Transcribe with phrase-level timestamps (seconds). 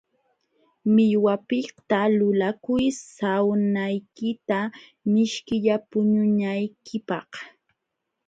[0.93, 2.85] Millwapiqta lulakuy
[3.17, 4.59] sawnaykita
[5.13, 7.29] mishkilla puñunaykipaq.